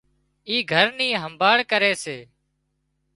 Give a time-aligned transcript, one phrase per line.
[0.47, 2.17] اي گھر نين همڀاۯ ڪري سي